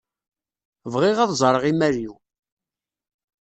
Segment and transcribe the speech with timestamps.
[0.93, 2.13] Bɣiɣ ad ẓreɣ imal-iw.